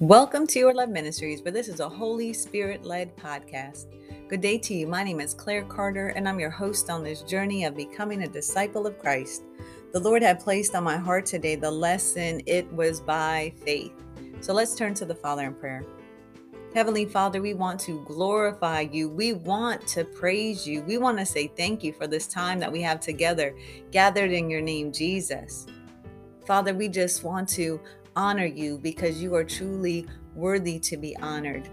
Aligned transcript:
Welcome 0.00 0.46
to 0.48 0.58
Your 0.58 0.74
Love 0.74 0.90
Ministries, 0.90 1.40
where 1.40 1.52
this 1.52 1.68
is 1.68 1.80
a 1.80 1.88
Holy 1.88 2.34
Spirit 2.34 2.84
led 2.84 3.16
podcast. 3.16 3.86
Good 4.28 4.42
day 4.42 4.58
to 4.58 4.74
you. 4.74 4.86
My 4.86 5.02
name 5.02 5.20
is 5.20 5.32
Claire 5.32 5.64
Carter, 5.64 6.08
and 6.08 6.28
I'm 6.28 6.38
your 6.38 6.50
host 6.50 6.90
on 6.90 7.02
this 7.02 7.22
journey 7.22 7.64
of 7.64 7.74
becoming 7.74 8.22
a 8.22 8.28
disciple 8.28 8.86
of 8.86 8.98
Christ. 8.98 9.44
The 9.94 10.00
Lord 10.00 10.22
had 10.22 10.38
placed 10.38 10.74
on 10.74 10.84
my 10.84 10.98
heart 10.98 11.24
today 11.24 11.54
the 11.56 11.70
lesson, 11.70 12.42
It 12.44 12.70
was 12.74 13.00
by 13.00 13.54
faith. 13.64 13.94
So 14.40 14.52
let's 14.52 14.74
turn 14.74 14.92
to 14.96 15.06
the 15.06 15.14
Father 15.14 15.44
in 15.44 15.54
prayer. 15.54 15.82
Heavenly 16.74 17.06
Father, 17.06 17.40
we 17.40 17.54
want 17.54 17.80
to 17.80 18.04
glorify 18.04 18.82
you. 18.82 19.08
We 19.08 19.32
want 19.32 19.86
to 19.88 20.04
praise 20.04 20.66
you. 20.66 20.82
We 20.82 20.98
want 20.98 21.16
to 21.20 21.24
say 21.24 21.46
thank 21.56 21.82
you 21.82 21.94
for 21.94 22.06
this 22.06 22.26
time 22.26 22.58
that 22.58 22.70
we 22.70 22.82
have 22.82 23.00
together, 23.00 23.56
gathered 23.92 24.30
in 24.30 24.50
your 24.50 24.60
name, 24.60 24.92
Jesus. 24.92 25.66
Father, 26.46 26.74
we 26.74 26.88
just 26.88 27.24
want 27.24 27.48
to 27.48 27.80
honor 28.16 28.46
you 28.46 28.78
because 28.78 29.22
you 29.22 29.34
are 29.34 29.44
truly 29.44 30.06
worthy 30.34 30.78
to 30.80 30.96
be 30.96 31.16
honored. 31.18 31.68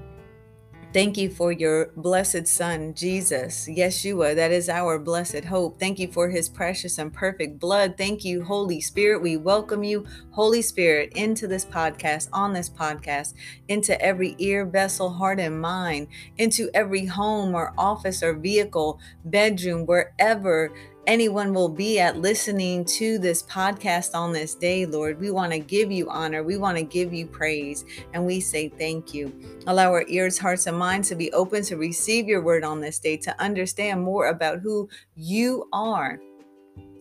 Thank 0.94 1.18
you 1.18 1.32
for 1.32 1.52
your 1.52 1.88
blessed 1.98 2.48
Son, 2.48 2.94
Jesus, 2.94 3.68
Yeshua. 3.68 4.36
That 4.36 4.52
is 4.52 4.70
our 4.70 5.00
blessed 5.00 5.44
hope. 5.44 5.80
Thank 5.80 5.98
you 5.98 6.12
for 6.12 6.30
his 6.30 6.50
precious 6.50 7.00
and 7.00 7.12
perfect 7.12 7.58
blood. 7.58 7.96
Thank 7.98 8.24
you, 8.24 8.44
Holy 8.44 8.80
Spirit. 8.80 9.24
We 9.24 9.36
welcome 9.36 9.84
you, 9.84 10.06
Holy 10.30 10.62
Spirit, 10.62 11.14
into 11.16 11.48
this 11.48 11.66
podcast, 11.66 12.30
on 12.32 12.54
this 12.54 12.70
podcast, 12.70 13.34
into 13.68 14.00
every 14.00 14.36
ear, 14.38 14.68
vessel, 14.68 15.10
heart, 15.10 15.40
and 15.40 15.60
mind, 15.60 16.10
into 16.38 16.70
every 16.76 17.08
home 17.08 17.56
or 17.56 17.74
office 17.76 18.22
or 18.22 18.34
vehicle, 18.34 19.00
bedroom, 19.26 19.88
wherever 19.88 20.72
anyone 21.08 21.54
will 21.54 21.70
be 21.70 22.00
at 22.00 22.18
listening 22.18 22.86
to 22.86 23.18
this 23.18 23.44
podcast 23.44 24.16
on 24.16 24.32
this 24.32 24.56
day, 24.56 24.86
Lord. 24.86 25.20
We 25.20 25.32
want 25.32 25.52
to 25.52 25.60
give 25.60 25.92
you 25.92 26.10
honor. 26.10 26.44
We 26.44 26.58
want 26.58 26.78
to 26.78 26.84
give 26.84 27.14
you 27.14 27.28
praise. 27.28 27.86
And 28.14 28.26
we 28.26 28.40
say 28.40 28.70
thank 28.70 29.14
you. 29.14 29.34
Allow 29.68 29.92
our 29.92 30.06
ears, 30.08 30.38
hearts, 30.38 30.68
and 30.68 30.78
minds 30.78 31.10
to 31.10 31.16
be 31.16 31.32
open 31.34 31.64
to 31.64 31.78
receive 31.78 32.28
your 32.28 32.42
word 32.42 32.64
on 32.64 32.80
this 32.80 33.00
day, 33.00 33.18
to 33.18 33.42
understand 33.42 34.02
more 34.02 34.28
about 34.28 34.60
who 34.60 34.88
you 35.16 35.68
are 35.74 36.20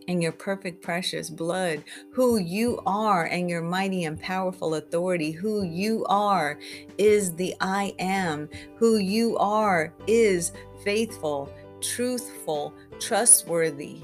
and 0.09 0.21
your 0.21 0.33
perfect, 0.33 0.83
precious 0.83 1.31
blood, 1.31 1.83
who 2.13 2.39
you 2.39 2.81
are 2.87 3.27
and 3.27 3.49
your 3.49 3.63
mighty 3.63 4.05
and 4.05 4.21
powerful 4.21 4.75
authority, 4.75 5.31
who 5.31 5.63
you 5.63 6.05
are 6.09 6.59
is 6.99 7.35
the 7.37 7.55
I 7.61 7.95
am, 8.01 8.49
who 8.77 8.97
you 8.99 9.37
are 9.39 9.95
is 10.09 10.53
faithful, 10.83 11.53
truthful, 11.83 12.75
trustworthy. 12.99 14.01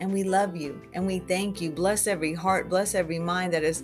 And 0.00 0.12
we 0.12 0.22
love 0.22 0.56
you 0.56 0.80
and 0.92 1.06
we 1.06 1.18
thank 1.20 1.60
you. 1.60 1.70
Bless 1.70 2.06
every 2.06 2.34
heart, 2.34 2.68
bless 2.68 2.94
every 2.94 3.18
mind 3.18 3.52
that 3.52 3.64
is 3.64 3.82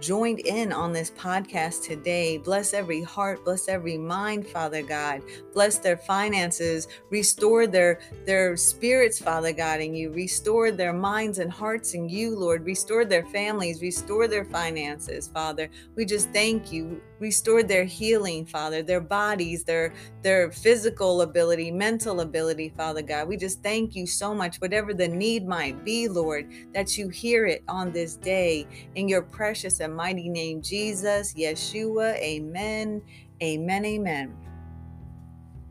joined 0.00 0.40
in 0.40 0.72
on 0.72 0.92
this 0.92 1.10
podcast 1.10 1.82
today. 1.82 2.38
Bless 2.38 2.74
every 2.74 3.02
heart, 3.02 3.44
bless 3.44 3.68
every 3.68 3.98
mind, 3.98 4.46
Father 4.46 4.82
God. 4.82 5.22
Bless 5.54 5.78
their 5.78 5.96
finances, 5.96 6.88
restore 7.10 7.66
their 7.66 8.00
their 8.26 8.56
spirits, 8.56 9.18
Father 9.18 9.52
God, 9.52 9.80
in 9.80 9.94
you. 9.94 10.10
Restore 10.12 10.70
their 10.70 10.92
minds 10.92 11.38
and 11.38 11.50
hearts 11.50 11.94
in 11.94 12.08
you, 12.08 12.36
Lord. 12.36 12.64
Restore 12.64 13.04
their 13.04 13.24
families, 13.26 13.82
restore 13.82 14.28
their 14.28 14.44
finances, 14.44 15.28
Father. 15.28 15.68
We 15.96 16.04
just 16.04 16.30
thank 16.30 16.72
you. 16.72 17.00
Restore 17.18 17.64
their 17.64 17.84
healing, 17.84 18.46
Father, 18.46 18.82
their 18.82 19.00
bodies, 19.00 19.64
their 19.64 19.92
their 20.22 20.52
physical 20.52 21.22
ability, 21.22 21.70
mental 21.70 22.20
ability, 22.20 22.72
Father 22.76 23.02
God. 23.02 23.28
We 23.28 23.36
just 23.36 23.62
thank 23.62 23.96
you 23.96 24.06
so 24.06 24.34
much 24.34 24.60
whatever 24.60 24.94
the 24.94 25.08
need 25.08 25.46
might 25.46 25.84
be, 25.84 26.08
Lord, 26.08 26.48
that 26.74 26.96
you 26.96 27.08
hear 27.08 27.46
it 27.46 27.64
on 27.68 27.92
this 27.92 28.16
day 28.16 28.66
in 28.94 29.08
your 29.08 29.22
precious 29.22 29.77
and 29.80 29.94
mighty 29.94 30.28
name, 30.28 30.62
Jesus, 30.62 31.34
Yeshua. 31.34 32.14
Amen. 32.16 33.02
Amen. 33.42 33.84
Amen. 33.84 34.36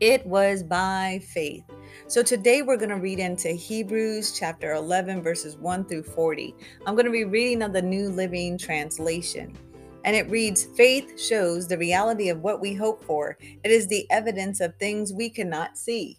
It 0.00 0.24
was 0.26 0.62
by 0.62 1.20
faith. 1.28 1.64
So 2.06 2.22
today 2.22 2.62
we're 2.62 2.76
going 2.76 2.90
to 2.90 2.96
read 2.96 3.18
into 3.18 3.48
Hebrews 3.48 4.38
chapter 4.38 4.74
11, 4.74 5.22
verses 5.22 5.56
1 5.56 5.86
through 5.86 6.04
40. 6.04 6.54
I'm 6.86 6.94
going 6.94 7.06
to 7.06 7.10
be 7.10 7.24
reading 7.24 7.62
of 7.62 7.72
the 7.72 7.82
New 7.82 8.08
Living 8.10 8.56
Translation. 8.56 9.56
And 10.04 10.14
it 10.14 10.30
reads 10.30 10.66
Faith 10.76 11.20
shows 11.20 11.66
the 11.66 11.76
reality 11.76 12.28
of 12.28 12.40
what 12.40 12.60
we 12.60 12.74
hope 12.74 13.02
for, 13.02 13.36
it 13.40 13.70
is 13.70 13.88
the 13.88 14.08
evidence 14.10 14.60
of 14.60 14.76
things 14.76 15.12
we 15.12 15.28
cannot 15.28 15.76
see. 15.76 16.18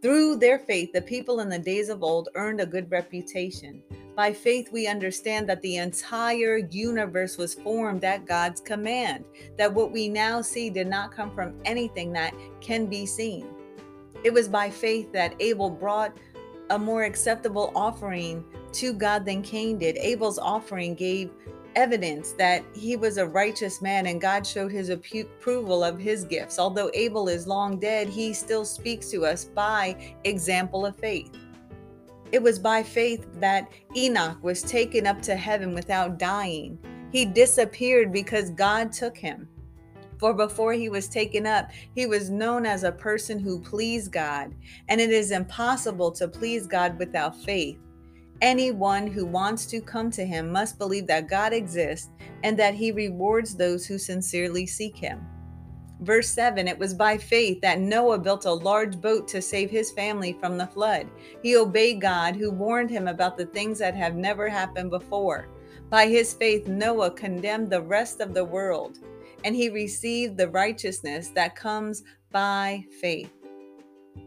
Through 0.00 0.36
their 0.36 0.60
faith, 0.60 0.92
the 0.92 1.02
people 1.02 1.40
in 1.40 1.48
the 1.48 1.58
days 1.58 1.88
of 1.88 2.04
old 2.04 2.28
earned 2.36 2.60
a 2.60 2.66
good 2.66 2.88
reputation. 2.90 3.82
By 4.18 4.32
faith, 4.32 4.72
we 4.72 4.88
understand 4.88 5.48
that 5.48 5.62
the 5.62 5.76
entire 5.76 6.56
universe 6.56 7.38
was 7.38 7.54
formed 7.54 8.02
at 8.02 8.26
God's 8.26 8.60
command, 8.60 9.24
that 9.56 9.72
what 9.72 9.92
we 9.92 10.08
now 10.08 10.42
see 10.42 10.70
did 10.70 10.88
not 10.88 11.12
come 11.12 11.32
from 11.32 11.54
anything 11.64 12.12
that 12.14 12.34
can 12.60 12.86
be 12.86 13.06
seen. 13.06 13.46
It 14.24 14.32
was 14.32 14.48
by 14.48 14.70
faith 14.70 15.12
that 15.12 15.36
Abel 15.38 15.70
brought 15.70 16.16
a 16.70 16.76
more 16.76 17.04
acceptable 17.04 17.70
offering 17.76 18.44
to 18.72 18.92
God 18.92 19.24
than 19.24 19.40
Cain 19.40 19.78
did. 19.78 19.96
Abel's 19.98 20.40
offering 20.40 20.96
gave 20.96 21.30
evidence 21.76 22.32
that 22.32 22.64
he 22.74 22.96
was 22.96 23.18
a 23.18 23.26
righteous 23.28 23.80
man 23.80 24.06
and 24.06 24.20
God 24.20 24.44
showed 24.44 24.72
his 24.72 24.88
approval 24.88 25.84
of 25.84 25.96
his 25.96 26.24
gifts. 26.24 26.58
Although 26.58 26.90
Abel 26.92 27.28
is 27.28 27.46
long 27.46 27.78
dead, 27.78 28.08
he 28.08 28.32
still 28.32 28.64
speaks 28.64 29.12
to 29.12 29.24
us 29.24 29.44
by 29.44 30.16
example 30.24 30.86
of 30.86 30.96
faith. 30.96 31.30
It 32.30 32.42
was 32.42 32.58
by 32.58 32.82
faith 32.82 33.26
that 33.40 33.70
Enoch 33.96 34.42
was 34.42 34.62
taken 34.62 35.06
up 35.06 35.22
to 35.22 35.34
heaven 35.34 35.74
without 35.74 36.18
dying. 36.18 36.78
He 37.10 37.24
disappeared 37.24 38.12
because 38.12 38.50
God 38.50 38.92
took 38.92 39.16
him. 39.16 39.48
For 40.18 40.34
before 40.34 40.72
he 40.72 40.88
was 40.88 41.08
taken 41.08 41.46
up, 41.46 41.70
he 41.94 42.06
was 42.06 42.28
known 42.28 42.66
as 42.66 42.82
a 42.82 42.92
person 42.92 43.38
who 43.38 43.60
pleased 43.60 44.12
God, 44.12 44.54
and 44.88 45.00
it 45.00 45.10
is 45.10 45.30
impossible 45.30 46.10
to 46.12 46.28
please 46.28 46.66
God 46.66 46.98
without 46.98 47.36
faith. 47.44 47.78
Anyone 48.40 49.06
who 49.06 49.24
wants 49.24 49.64
to 49.66 49.80
come 49.80 50.10
to 50.12 50.24
him 50.24 50.50
must 50.50 50.78
believe 50.78 51.06
that 51.06 51.28
God 51.28 51.52
exists 51.52 52.10
and 52.42 52.58
that 52.58 52.74
he 52.74 52.92
rewards 52.92 53.54
those 53.54 53.86
who 53.86 53.98
sincerely 53.98 54.66
seek 54.66 54.96
him. 54.96 55.24
Verse 56.00 56.28
7 56.30 56.68
It 56.68 56.78
was 56.78 56.94
by 56.94 57.18
faith 57.18 57.60
that 57.60 57.80
Noah 57.80 58.18
built 58.18 58.44
a 58.44 58.52
large 58.52 59.00
boat 59.00 59.26
to 59.28 59.42
save 59.42 59.70
his 59.70 59.90
family 59.90 60.32
from 60.32 60.56
the 60.56 60.66
flood. 60.66 61.08
He 61.42 61.56
obeyed 61.56 62.00
God, 62.00 62.36
who 62.36 62.50
warned 62.50 62.90
him 62.90 63.08
about 63.08 63.36
the 63.36 63.46
things 63.46 63.78
that 63.78 63.94
have 63.94 64.14
never 64.14 64.48
happened 64.48 64.90
before. 64.90 65.48
By 65.90 66.06
his 66.06 66.34
faith, 66.34 66.68
Noah 66.68 67.10
condemned 67.10 67.70
the 67.70 67.82
rest 67.82 68.20
of 68.20 68.34
the 68.34 68.44
world, 68.44 68.98
and 69.44 69.56
he 69.56 69.68
received 69.68 70.36
the 70.36 70.48
righteousness 70.48 71.28
that 71.30 71.56
comes 71.56 72.04
by 72.30 72.84
faith. 73.00 73.37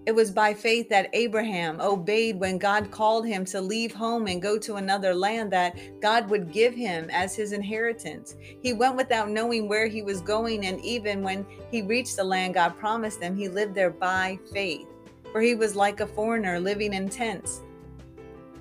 It 0.07 0.16
was 0.16 0.31
by 0.31 0.56
faith 0.56 0.90
that 0.90 1.09
Abraham 1.13 1.79
obeyed 1.79 2.40
when 2.40 2.57
God 2.57 2.90
called 2.90 3.28
him 3.28 3.46
to 3.46 3.62
leave 3.62 3.94
home 3.94 4.25
and 4.25 4.41
go 4.41 4.57
to 4.57 4.75
another 4.75 5.13
land 5.13 5.52
that 5.52 5.78
God 6.02 6.28
would 6.29 6.52
give 6.52 6.74
him 6.74 7.09
as 7.12 7.35
his 7.35 7.52
inheritance. 7.52 8.35
He 8.62 8.74
went 8.74 8.96
without 8.96 9.29
knowing 9.29 9.68
where 9.68 9.88
he 9.88 10.02
was 10.02 10.22
going, 10.22 10.66
and 10.66 10.84
even 10.84 11.22
when 11.22 11.46
he 11.69 11.84
reached 11.84 12.16
the 12.16 12.24
land 12.24 12.56
God 12.56 12.79
promised 12.79 13.22
him, 13.22 13.35
he 13.35 13.47
lived 13.47 13.75
there 13.75 13.91
by 13.91 14.40
faith, 14.52 14.88
for 15.31 15.40
he 15.40 15.53
was 15.53 15.75
like 15.75 16.00
a 16.00 16.08
foreigner 16.08 16.59
living 16.59 16.94
in 16.94 17.08
tents. 17.08 17.62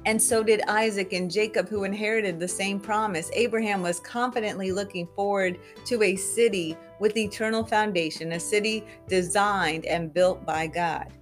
And 0.05 0.21
so 0.21 0.43
did 0.43 0.63
Isaac 0.69 1.13
and 1.13 1.31
Jacob, 1.31 1.69
who 1.69 1.85
inherited 1.85 2.39
the 2.39 2.49
same 2.49 2.81
promise. 2.81 3.31
Abraham 3.35 3.83
was 3.83 4.01
confidently 4.01 4.73
looking 4.73 5.07
forward 5.15 5.59
to 5.87 6.03
a 6.03 6.17
city 6.17 6.77
with 6.99 7.17
eternal 7.17 7.65
foundation, 7.65 8.33
a 8.33 8.41
city 8.41 8.85
designed 9.09 9.87
and 9.87 10.13
built 10.13 10.45
by 10.45 10.67
God 10.67 11.13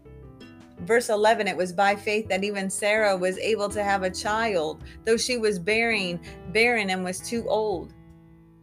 verse 0.80 1.08
11 1.08 1.48
it 1.48 1.56
was 1.56 1.72
by 1.72 1.94
faith 1.94 2.28
that 2.28 2.44
even 2.44 2.70
sarah 2.70 3.16
was 3.16 3.36
able 3.38 3.68
to 3.68 3.82
have 3.82 4.02
a 4.02 4.10
child 4.10 4.84
though 5.04 5.16
she 5.16 5.36
was 5.36 5.58
bearing 5.58 6.20
barren 6.52 6.90
and 6.90 7.04
was 7.04 7.20
too 7.20 7.46
old. 7.48 7.92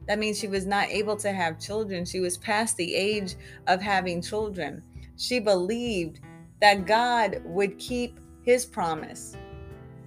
That 0.07 0.19
means 0.19 0.39
she 0.39 0.47
was 0.47 0.65
not 0.65 0.89
able 0.89 1.15
to 1.17 1.31
have 1.31 1.59
children. 1.59 2.05
She 2.05 2.19
was 2.19 2.37
past 2.37 2.77
the 2.77 2.93
age 2.93 3.35
of 3.67 3.81
having 3.81 4.21
children. 4.21 4.83
She 5.17 5.39
believed 5.39 6.19
that 6.61 6.85
god 6.85 7.41
would 7.43 7.77
keep 7.79 8.19
his 8.43 8.65
promise. 8.65 9.35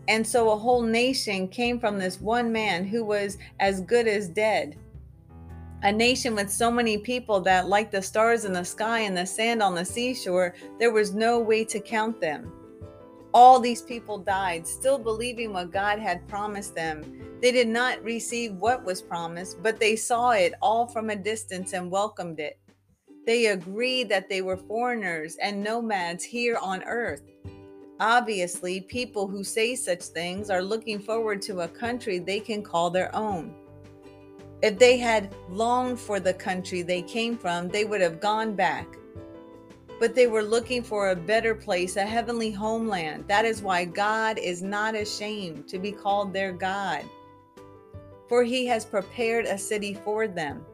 And 0.06 0.26
so 0.26 0.50
a 0.50 0.56
whole 0.56 0.82
nation 0.82 1.48
came 1.48 1.78
from 1.78 1.98
this 1.98 2.20
one 2.20 2.50
man 2.50 2.84
who 2.84 3.04
was 3.04 3.36
as 3.60 3.80
good 3.80 4.06
as 4.06 4.28
dead 4.28 4.76
a 5.82 5.92
nation 5.92 6.34
with 6.34 6.50
so 6.50 6.70
many 6.70 6.98
people 6.98 7.40
that, 7.40 7.68
like 7.68 7.90
the 7.90 8.02
stars 8.02 8.44
in 8.44 8.52
the 8.52 8.64
sky 8.64 9.00
and 9.00 9.16
the 9.16 9.24
sand 9.24 9.62
on 9.62 9.74
the 9.74 9.84
seashore, 9.84 10.54
there 10.78 10.92
was 10.92 11.14
no 11.14 11.38
way 11.38 11.64
to 11.64 11.78
count 11.78 12.20
them. 12.20 12.52
All 13.32 13.60
these 13.60 13.82
people 13.82 14.18
died, 14.18 14.66
still 14.66 14.98
believing 14.98 15.52
what 15.52 15.70
God 15.70 16.00
had 16.00 16.26
promised 16.26 16.74
them. 16.74 17.38
They 17.40 17.52
did 17.52 17.68
not 17.68 18.02
receive 18.02 18.54
what 18.54 18.84
was 18.84 19.02
promised, 19.02 19.62
but 19.62 19.78
they 19.78 19.94
saw 19.94 20.30
it 20.30 20.54
all 20.60 20.88
from 20.88 21.10
a 21.10 21.16
distance 21.16 21.72
and 21.74 21.90
welcomed 21.90 22.40
it. 22.40 22.58
They 23.26 23.46
agreed 23.46 24.08
that 24.08 24.28
they 24.28 24.42
were 24.42 24.56
foreigners 24.56 25.36
and 25.40 25.62
nomads 25.62 26.24
here 26.24 26.56
on 26.60 26.82
earth. 26.84 27.22
Obviously, 28.00 28.80
people 28.80 29.28
who 29.28 29.44
say 29.44 29.76
such 29.76 30.02
things 30.02 30.50
are 30.50 30.62
looking 30.62 30.98
forward 30.98 31.42
to 31.42 31.60
a 31.60 31.68
country 31.68 32.18
they 32.18 32.40
can 32.40 32.62
call 32.62 32.90
their 32.90 33.14
own. 33.14 33.54
If 34.60 34.78
they 34.78 34.96
had 34.96 35.34
longed 35.48 36.00
for 36.00 36.18
the 36.18 36.34
country 36.34 36.82
they 36.82 37.02
came 37.02 37.38
from, 37.38 37.68
they 37.68 37.84
would 37.84 38.00
have 38.00 38.20
gone 38.20 38.54
back. 38.54 38.86
But 40.00 40.14
they 40.14 40.26
were 40.26 40.42
looking 40.42 40.82
for 40.82 41.10
a 41.10 41.16
better 41.16 41.54
place, 41.54 41.96
a 41.96 42.04
heavenly 42.04 42.50
homeland. 42.50 43.24
That 43.28 43.44
is 43.44 43.62
why 43.62 43.84
God 43.84 44.38
is 44.38 44.62
not 44.62 44.94
ashamed 44.94 45.68
to 45.68 45.78
be 45.78 45.92
called 45.92 46.32
their 46.32 46.52
God, 46.52 47.04
for 48.28 48.42
he 48.42 48.66
has 48.66 48.84
prepared 48.84 49.44
a 49.44 49.58
city 49.58 49.94
for 50.04 50.26
them. 50.28 50.64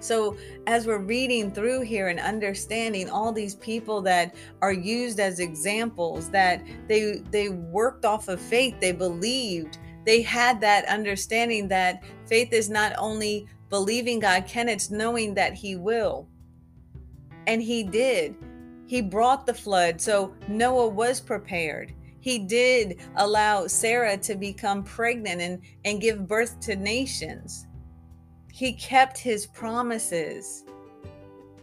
So, 0.00 0.36
as 0.66 0.86
we're 0.86 0.98
reading 0.98 1.50
through 1.50 1.80
here 1.80 2.08
and 2.08 2.20
understanding 2.20 3.08
all 3.08 3.32
these 3.32 3.54
people 3.54 4.02
that 4.02 4.34
are 4.60 4.72
used 4.72 5.20
as 5.20 5.40
examples, 5.40 6.28
that 6.30 6.62
they 6.86 7.22
they 7.30 7.48
worked 7.48 8.04
off 8.04 8.28
of 8.28 8.40
faith, 8.40 8.74
they 8.78 8.92
believed, 8.92 9.78
they 10.06 10.22
had 10.22 10.60
that 10.62 10.86
understanding 10.86 11.68
that 11.68 12.02
faith 12.26 12.52
is 12.52 12.70
not 12.70 12.92
only 12.96 13.46
believing 13.68 14.20
God 14.20 14.46
can, 14.46 14.68
it's 14.68 14.90
knowing 14.90 15.34
that 15.34 15.52
He 15.52 15.76
will. 15.76 16.28
And 17.46 17.60
He 17.60 17.82
did. 17.82 18.34
He 18.86 19.02
brought 19.02 19.46
the 19.46 19.54
flood, 19.54 20.00
so 20.00 20.32
Noah 20.48 20.88
was 20.88 21.20
prepared. 21.20 21.92
He 22.20 22.38
did 22.38 23.00
allow 23.16 23.66
Sarah 23.66 24.16
to 24.18 24.34
become 24.34 24.82
pregnant 24.82 25.40
and, 25.40 25.60
and 25.84 26.00
give 26.00 26.26
birth 26.26 26.58
to 26.60 26.74
nations. 26.74 27.66
He 28.52 28.72
kept 28.72 29.18
his 29.18 29.46
promises. 29.46 30.64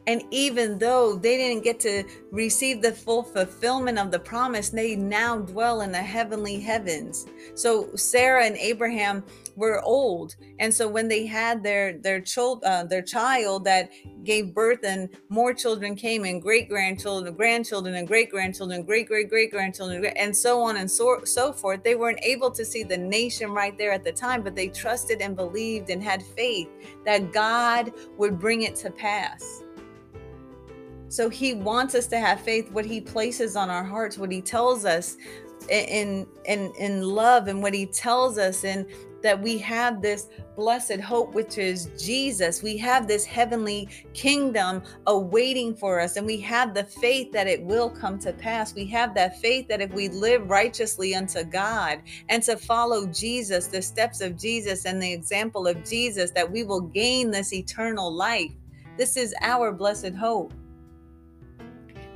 And 0.05 0.23
even 0.31 0.77
though 0.77 1.15
they 1.15 1.37
didn't 1.37 1.63
get 1.63 1.79
to 1.81 2.03
receive 2.31 2.81
the 2.81 2.91
full 2.91 3.23
fulfillment 3.23 3.97
of 3.97 4.11
the 4.11 4.19
promise, 4.19 4.69
they 4.69 4.95
now 4.95 5.37
dwell 5.37 5.81
in 5.81 5.91
the 5.91 6.01
heavenly 6.01 6.59
heavens. 6.59 7.25
So 7.55 7.95
Sarah 7.95 8.45
and 8.45 8.57
Abraham 8.57 9.23
were 9.55 9.81
old, 9.83 10.35
and 10.59 10.73
so 10.73 10.87
when 10.87 11.07
they 11.07 11.25
had 11.25 11.63
their 11.63 11.97
their 11.99 12.19
child 12.19 12.63
uh, 12.63 12.83
their 12.83 13.01
child 13.01 13.63
that 13.65 13.91
gave 14.23 14.53
birth, 14.53 14.83
and 14.83 15.09
more 15.29 15.53
children 15.53 15.95
came, 15.95 16.25
and 16.25 16.41
great 16.41 16.67
grandchildren, 16.67 17.33
grandchildren, 17.35 17.95
and 17.95 18.07
great 18.07 18.29
grandchildren, 18.29 18.83
great 18.83 19.07
great 19.07 19.29
great 19.29 19.51
grandchildren, 19.51 20.05
and 20.05 20.35
so 20.35 20.61
on 20.61 20.77
and 20.77 20.89
so 20.89 21.19
so 21.23 21.53
forth. 21.53 21.83
They 21.83 21.95
weren't 21.95 22.19
able 22.23 22.51
to 22.51 22.65
see 22.65 22.83
the 22.83 22.97
nation 22.97 23.51
right 23.51 23.77
there 23.77 23.91
at 23.91 24.03
the 24.03 24.11
time, 24.11 24.43
but 24.43 24.55
they 24.55 24.67
trusted 24.67 25.21
and 25.21 25.35
believed 25.35 25.89
and 25.89 26.03
had 26.03 26.23
faith 26.23 26.69
that 27.05 27.31
God 27.31 27.93
would 28.17 28.39
bring 28.39 28.63
it 28.63 28.75
to 28.77 28.91
pass. 28.91 29.62
So 31.13 31.29
he 31.29 31.53
wants 31.53 31.93
us 31.93 32.07
to 32.07 32.17
have 32.17 32.41
faith, 32.41 32.71
what 32.71 32.85
he 32.85 32.99
places 32.99 33.55
on 33.55 33.69
our 33.69 33.83
hearts, 33.83 34.17
what 34.17 34.31
he 34.31 34.41
tells 34.41 34.83
us 34.83 35.15
in 35.69 36.25
in 36.45 36.73
in 36.79 37.03
love 37.03 37.47
and 37.47 37.61
what 37.61 37.75
he 37.75 37.85
tells 37.85 38.39
us 38.39 38.63
and 38.63 38.87
that 39.21 39.39
we 39.39 39.59
have 39.59 40.01
this 40.01 40.29
blessed 40.55 40.99
hope 40.99 41.35
which 41.35 41.59
is 41.59 41.91
Jesus. 42.03 42.63
We 42.63 42.77
have 42.77 43.07
this 43.07 43.25
heavenly 43.25 43.89
kingdom 44.15 44.81
awaiting 45.05 45.75
for 45.75 45.99
us 45.99 46.17
and 46.17 46.25
we 46.25 46.37
have 46.37 46.73
the 46.73 46.83
faith 46.83 47.31
that 47.31 47.45
it 47.45 47.61
will 47.61 47.91
come 47.91 48.17
to 48.17 48.33
pass. 48.33 48.73
We 48.73 48.85
have 48.87 49.13
that 49.13 49.39
faith 49.39 49.67
that 49.67 49.81
if 49.81 49.93
we 49.93 50.09
live 50.09 50.49
righteously 50.49 51.13
unto 51.13 51.43
God 51.43 52.01
and 52.29 52.41
to 52.41 52.57
follow 52.57 53.05
Jesus 53.05 53.67
the 53.67 53.83
steps 53.83 54.19
of 54.19 54.35
Jesus 54.35 54.85
and 54.85 54.99
the 54.99 55.13
example 55.13 55.67
of 55.67 55.85
Jesus 55.85 56.31
that 56.31 56.51
we 56.51 56.63
will 56.63 56.81
gain 56.81 57.29
this 57.29 57.53
eternal 57.53 58.11
life. 58.11 58.51
This 58.97 59.15
is 59.15 59.35
our 59.41 59.71
blessed 59.71 60.15
hope 60.15 60.53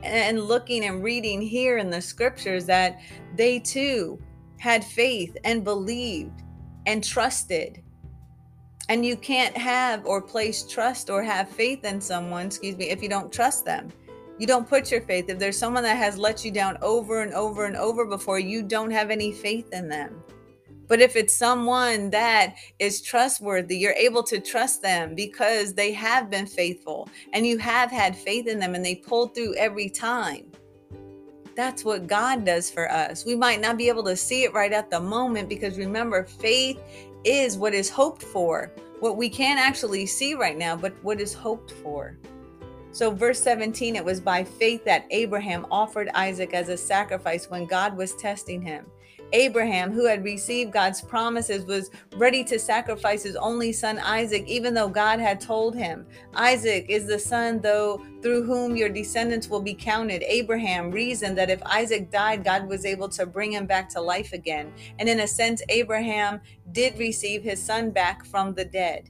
and 0.08 0.42
looking 0.42 0.86
and 0.86 1.04
reading 1.04 1.42
here 1.42 1.78
in 1.78 1.90
the 1.90 2.02
scriptures 2.02 2.66
that 2.66 3.00
they 3.36 3.60
too 3.60 4.20
had 4.60 4.84
faith 4.84 5.38
and 5.44 5.64
believed 5.64 6.44
and 6.86 7.04
trusted. 7.04 7.84
And 8.90 9.06
you 9.06 9.18
can't 9.18 9.56
have 9.58 10.06
or 10.06 10.22
place 10.22 10.64
trust 10.64 11.10
or 11.10 11.22
have 11.22 11.50
faith 11.50 11.84
in 11.84 12.00
someone, 12.00 12.46
excuse 12.48 12.78
me, 12.78 12.90
if 12.90 13.04
you 13.04 13.10
don't 13.10 13.32
trust 13.32 13.66
them. 13.66 13.92
You 14.40 14.48
don't 14.48 14.68
put 14.68 14.92
your 14.92 15.02
faith. 15.02 15.30
If 15.30 15.40
there's 15.40 15.58
someone 15.58 15.84
that 15.84 15.98
has 15.98 16.18
let 16.18 16.46
you 16.46 16.52
down 16.52 16.78
over 16.82 17.22
and 17.22 17.34
over 17.34 17.66
and 17.66 17.76
over 17.76 18.06
before, 18.06 18.40
you 18.40 18.64
don't 18.64 18.92
have 18.92 19.10
any 19.10 19.32
faith 19.32 19.74
in 19.74 19.90
them. 19.90 20.24
But 20.88 21.02
if 21.02 21.16
it's 21.16 21.36
someone 21.36 22.10
that 22.12 22.56
is 22.80 23.02
trustworthy, 23.02 23.78
you're 23.78 23.94
able 23.94 24.24
to 24.24 24.40
trust 24.40 24.82
them 24.82 25.16
because 25.16 25.74
they 25.74 25.92
have 25.94 26.30
been 26.30 26.46
faithful 26.46 27.10
and 27.34 27.46
you 27.46 27.58
have 27.58 27.92
had 27.92 28.16
faith 28.16 28.48
in 28.48 28.60
them 28.60 28.76
and 28.76 28.86
they 28.86 28.96
pulled 28.96 29.36
through 29.36 29.56
every 29.56 29.90
time. 29.90 30.52
That's 31.56 31.84
what 31.84 32.08
God 32.08 32.46
does 32.46 32.70
for 32.70 32.90
us. 32.92 33.26
We 33.26 33.36
might 33.36 33.60
not 33.60 33.78
be 33.78 33.90
able 33.90 34.04
to 34.04 34.16
see 34.16 34.44
it 34.44 34.54
right 34.54 34.72
at 34.72 34.92
the 34.92 35.00
moment 35.00 35.50
because 35.50 35.78
remember, 35.78 36.24
faith 36.24 36.80
is 37.24 37.58
what 37.58 37.74
is 37.74 37.90
hoped 37.90 38.22
for, 38.22 38.72
what 39.00 39.18
we 39.18 39.28
can't 39.28 39.60
actually 39.60 40.06
see 40.06 40.36
right 40.36 40.58
now, 40.58 40.76
but 40.76 40.94
what 41.04 41.20
is 41.20 41.34
hoped 41.34 41.72
for. 41.72 42.18
So, 42.92 43.12
verse 43.12 43.42
17, 43.42 43.96
it 43.96 44.06
was 44.06 44.20
by 44.20 44.44
faith 44.44 44.86
that 44.86 45.06
Abraham 45.12 45.66
offered 45.70 46.10
Isaac 46.14 46.54
as 46.54 46.70
a 46.70 46.78
sacrifice 46.78 47.50
when 47.50 47.66
God 47.66 47.98
was 47.98 48.16
testing 48.16 48.62
him. 48.62 48.86
Abraham, 49.34 49.92
who 49.92 50.06
had 50.06 50.24
received 50.24 50.72
God's 50.72 51.02
promises, 51.02 51.66
was 51.66 51.92
ready 52.16 52.44
to 52.46 52.58
sacrifice 52.58 53.24
his 53.24 53.36
only 53.36 53.72
son 53.72 54.00
Isaac, 54.00 54.46
even 54.48 54.74
though 54.74 54.90
God 54.90 55.20
had 55.20 55.42
told 55.42 55.76
him, 55.76 56.06
Isaac 56.34 56.86
is 56.90 57.08
the 57.08 57.20
son, 57.20 57.60
though 57.60 58.02
through 58.22 58.44
whom 58.44 58.76
your 58.76 58.90
descendants 58.90 59.48
will 59.48 59.62
be 59.62 59.74
counted. 59.74 60.24
Abraham 60.24 60.92
reasoned 60.92 61.38
that 61.38 61.50
if 61.50 61.62
Isaac 61.64 62.12
died, 62.12 62.44
God 62.44 62.68
was 62.68 62.86
able 62.86 63.10
to 63.10 63.26
bring 63.26 63.52
him 63.52 63.66
back 63.66 63.90
to 63.90 64.02
life 64.02 64.34
again. 64.34 64.74
And 65.00 65.10
in 65.10 65.20
a 65.20 65.28
sense, 65.28 65.62
Abraham 65.70 66.42
did 66.72 66.98
receive 66.98 67.44
his 67.44 67.64
son 67.64 67.92
back 67.92 68.26
from 68.26 68.54
the 68.54 68.66
dead. 68.66 69.10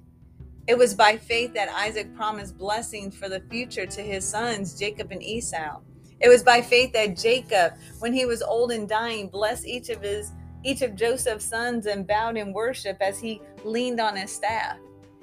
It 0.68 0.78
was 0.78 0.94
by 0.94 1.16
faith 1.16 1.54
that 1.54 1.70
Isaac 1.70 2.14
promised 2.16 2.58
blessings 2.58 3.16
for 3.16 3.30
the 3.30 3.40
future 3.50 3.86
to 3.86 4.02
his 4.02 4.28
sons, 4.28 4.78
Jacob 4.78 5.12
and 5.12 5.24
Esau. 5.24 5.80
It 6.20 6.30
was 6.30 6.44
by 6.44 6.62
faith 6.62 6.94
that 6.94 7.18
Jacob, 7.18 7.74
when 8.00 8.14
he 8.14 8.26
was 8.26 8.42
old 8.42 8.72
and 8.72 8.90
dying, 8.90 9.28
blessed 9.30 9.66
each 9.66 9.90
of 9.90 10.02
his 10.02 10.32
each 10.64 10.82
of 10.82 10.96
Joseph's 10.96 11.46
sons 11.46 11.86
and 11.86 12.08
bowed 12.08 12.36
in 12.36 12.52
worship 12.52 12.98
as 13.00 13.20
he 13.20 13.42
leaned 13.64 14.00
on 14.02 14.18
his 14.18 14.32
staff. 14.32 14.78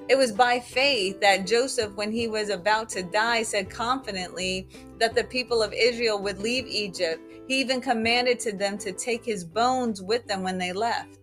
It 0.09 0.17
was 0.17 0.33
by 0.33 0.61
faith 0.61 1.21
that 1.21 1.47
Joseph, 1.47 1.95
when 1.95 2.13
he 2.13 2.29
was 2.29 2.51
about 2.51 2.89
to 2.91 3.03
die, 3.03 3.43
said 3.43 3.69
confidently 3.69 4.69
that 4.99 5.15
the 5.15 5.25
people 5.25 5.63
of 5.63 5.73
Israel 5.73 6.23
would 6.23 6.39
leave 6.39 6.67
Egypt. 6.67 7.21
He 7.49 7.61
even 7.61 7.81
commanded 7.81 8.39
to 8.41 8.53
them 8.53 8.79
to 8.79 8.93
take 8.93 9.25
his 9.25 9.45
bones 9.45 10.03
with 10.03 10.27
them 10.27 10.43
when 10.43 10.59
they 10.59 10.73
left. 10.73 11.19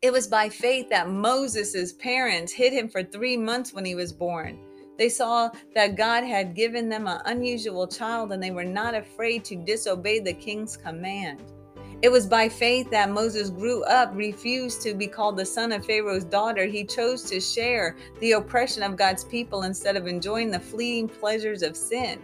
It 0.00 0.12
was 0.12 0.28
by 0.28 0.48
faith 0.48 0.88
that 0.90 1.10
Moses' 1.10 1.92
parents 1.94 2.52
hid 2.52 2.72
him 2.72 2.88
for 2.88 3.02
three 3.02 3.36
months 3.36 3.72
when 3.72 3.84
he 3.84 3.94
was 3.94 4.12
born. 4.12 4.58
They 4.98 5.08
saw 5.08 5.50
that 5.74 5.96
God 5.96 6.24
had 6.24 6.54
given 6.54 6.88
them 6.88 7.06
an 7.06 7.20
unusual 7.26 7.86
child 7.86 8.32
and 8.32 8.42
they 8.42 8.50
were 8.50 8.64
not 8.64 8.94
afraid 8.94 9.44
to 9.46 9.56
disobey 9.56 10.20
the 10.20 10.32
king's 10.32 10.76
command. 10.76 11.42
It 12.02 12.10
was 12.10 12.26
by 12.26 12.48
faith 12.48 12.90
that 12.90 13.10
Moses 13.10 13.48
grew 13.48 13.82
up, 13.84 14.10
refused 14.14 14.82
to 14.82 14.94
be 14.94 15.06
called 15.06 15.36
the 15.36 15.46
son 15.46 15.72
of 15.72 15.84
Pharaoh's 15.84 16.24
daughter. 16.24 16.66
He 16.66 16.84
chose 16.84 17.22
to 17.24 17.40
share 17.40 17.96
the 18.20 18.32
oppression 18.32 18.82
of 18.82 18.96
God's 18.96 19.24
people 19.24 19.62
instead 19.62 19.96
of 19.96 20.06
enjoying 20.06 20.50
the 20.50 20.60
fleeting 20.60 21.08
pleasures 21.08 21.62
of 21.62 21.76
sin. 21.76 22.20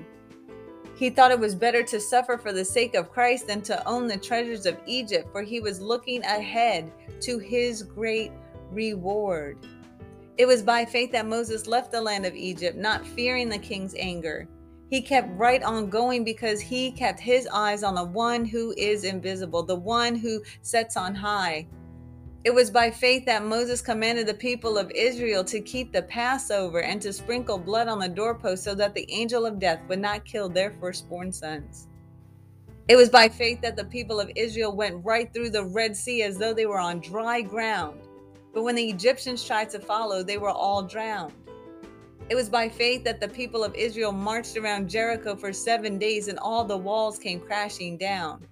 He 0.94 1.08
thought 1.08 1.30
it 1.30 1.40
was 1.40 1.54
better 1.54 1.82
to 1.84 1.98
suffer 1.98 2.36
for 2.36 2.52
the 2.52 2.64
sake 2.64 2.94
of 2.94 3.10
Christ 3.10 3.46
than 3.46 3.62
to 3.62 3.88
own 3.88 4.06
the 4.06 4.18
treasures 4.18 4.66
of 4.66 4.76
Egypt, 4.86 5.28
for 5.32 5.42
he 5.42 5.58
was 5.58 5.80
looking 5.80 6.22
ahead 6.22 6.92
to 7.22 7.38
his 7.38 7.82
great 7.82 8.30
reward. 8.70 9.58
It 10.38 10.46
was 10.46 10.62
by 10.62 10.84
faith 10.84 11.12
that 11.12 11.26
Moses 11.26 11.66
left 11.66 11.92
the 11.92 12.00
land 12.00 12.24
of 12.24 12.34
Egypt, 12.34 12.76
not 12.76 13.06
fearing 13.06 13.48
the 13.48 13.58
king's 13.58 13.94
anger. 13.98 14.48
He 14.88 15.00
kept 15.00 15.30
right 15.38 15.62
on 15.62 15.90
going 15.90 16.24
because 16.24 16.60
he 16.60 16.90
kept 16.90 17.20
his 17.20 17.46
eyes 17.46 17.82
on 17.82 17.94
the 17.94 18.04
one 18.04 18.44
who 18.44 18.74
is 18.76 19.04
invisible, 19.04 19.62
the 19.62 19.76
one 19.76 20.14
who 20.14 20.42
sits 20.62 20.96
on 20.96 21.14
high. 21.14 21.66
It 22.44 22.52
was 22.52 22.70
by 22.70 22.90
faith 22.90 23.24
that 23.26 23.44
Moses 23.44 23.80
commanded 23.80 24.26
the 24.26 24.34
people 24.34 24.76
of 24.76 24.90
Israel 24.90 25.44
to 25.44 25.60
keep 25.60 25.92
the 25.92 26.02
Passover 26.02 26.82
and 26.82 27.00
to 27.02 27.12
sprinkle 27.12 27.56
blood 27.56 27.86
on 27.86 28.00
the 28.00 28.08
doorpost 28.08 28.64
so 28.64 28.74
that 28.74 28.94
the 28.94 29.10
angel 29.12 29.46
of 29.46 29.58
death 29.58 29.80
would 29.88 30.00
not 30.00 30.24
kill 30.24 30.48
their 30.48 30.72
firstborn 30.80 31.30
sons. 31.30 31.86
It 32.88 32.96
was 32.96 33.08
by 33.08 33.28
faith 33.28 33.60
that 33.60 33.76
the 33.76 33.84
people 33.84 34.18
of 34.18 34.30
Israel 34.34 34.74
went 34.74 35.04
right 35.04 35.32
through 35.32 35.50
the 35.50 35.64
Red 35.64 35.96
Sea 35.96 36.22
as 36.22 36.36
though 36.36 36.52
they 36.52 36.66
were 36.66 36.80
on 36.80 36.98
dry 36.98 37.42
ground. 37.42 38.00
But 38.52 38.62
when 38.62 38.74
the 38.74 38.88
Egyptians 38.88 39.44
tried 39.44 39.70
to 39.70 39.80
follow, 39.80 40.22
they 40.22 40.38
were 40.38 40.50
all 40.50 40.82
drowned. 40.82 41.32
It 42.28 42.34
was 42.34 42.48
by 42.48 42.68
faith 42.68 43.04
that 43.04 43.20
the 43.20 43.28
people 43.28 43.64
of 43.64 43.74
Israel 43.74 44.12
marched 44.12 44.56
around 44.56 44.88
Jericho 44.88 45.36
for 45.36 45.52
seven 45.52 45.98
days 45.98 46.28
and 46.28 46.38
all 46.38 46.64
the 46.64 46.76
walls 46.76 47.18
came 47.18 47.40
crashing 47.40 47.96
down. 47.98 48.46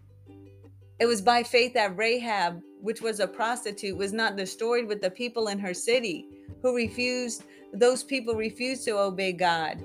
It 0.98 1.06
was 1.06 1.22
by 1.22 1.42
faith 1.42 1.72
that 1.74 1.96
Rahab, 1.96 2.60
which 2.80 3.00
was 3.00 3.20
a 3.20 3.26
prostitute, 3.26 3.96
was 3.96 4.12
not 4.12 4.36
destroyed 4.36 4.86
with 4.86 5.00
the 5.00 5.10
people 5.10 5.48
in 5.48 5.58
her 5.58 5.72
city 5.72 6.26
who 6.62 6.76
refused, 6.76 7.44
those 7.72 8.02
people 8.02 8.34
refused 8.34 8.84
to 8.84 8.98
obey 8.98 9.32
God. 9.32 9.82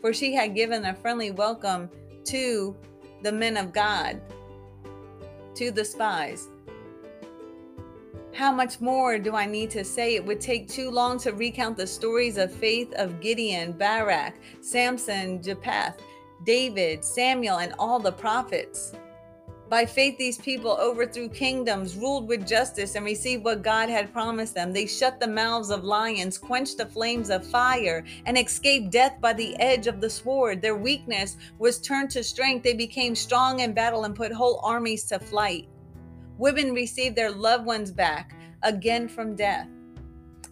For 0.00 0.12
she 0.12 0.34
had 0.34 0.54
given 0.54 0.84
a 0.84 0.94
friendly 0.94 1.30
welcome 1.30 1.90
to 2.24 2.76
the 3.22 3.32
men 3.32 3.56
of 3.56 3.72
God, 3.72 4.20
to 5.54 5.70
the 5.70 5.84
spies. 5.84 6.48
How 8.38 8.52
much 8.52 8.80
more 8.80 9.18
do 9.18 9.34
I 9.34 9.46
need 9.46 9.68
to 9.70 9.82
say? 9.82 10.14
It 10.14 10.24
would 10.24 10.40
take 10.40 10.68
too 10.68 10.92
long 10.92 11.18
to 11.18 11.32
recount 11.32 11.76
the 11.76 11.88
stories 11.88 12.36
of 12.36 12.52
faith 12.52 12.94
of 12.94 13.18
Gideon, 13.20 13.72
Barak, 13.72 14.34
Samson, 14.60 15.42
Jephthah, 15.42 15.96
David, 16.44 17.04
Samuel, 17.04 17.58
and 17.58 17.74
all 17.80 17.98
the 17.98 18.12
prophets. 18.12 18.92
By 19.68 19.84
faith, 19.84 20.18
these 20.18 20.38
people 20.38 20.78
overthrew 20.80 21.28
kingdoms, 21.30 21.96
ruled 21.96 22.28
with 22.28 22.46
justice, 22.46 22.94
and 22.94 23.04
received 23.04 23.42
what 23.42 23.62
God 23.62 23.88
had 23.88 24.12
promised 24.12 24.54
them. 24.54 24.72
They 24.72 24.86
shut 24.86 25.18
the 25.18 25.26
mouths 25.26 25.70
of 25.70 25.82
lions, 25.82 26.38
quenched 26.38 26.78
the 26.78 26.86
flames 26.86 27.30
of 27.30 27.44
fire, 27.44 28.04
and 28.24 28.38
escaped 28.38 28.92
death 28.92 29.20
by 29.20 29.32
the 29.32 29.56
edge 29.58 29.88
of 29.88 30.00
the 30.00 30.08
sword. 30.08 30.62
Their 30.62 30.76
weakness 30.76 31.36
was 31.58 31.80
turned 31.80 32.10
to 32.10 32.22
strength. 32.22 32.62
They 32.62 32.74
became 32.74 33.16
strong 33.16 33.58
in 33.58 33.72
battle 33.72 34.04
and 34.04 34.14
put 34.14 34.30
whole 34.30 34.60
armies 34.62 35.02
to 35.06 35.18
flight. 35.18 35.68
Women 36.38 36.72
received 36.72 37.16
their 37.16 37.30
loved 37.30 37.66
ones 37.66 37.90
back 37.90 38.34
again 38.62 39.08
from 39.08 39.36
death. 39.36 39.68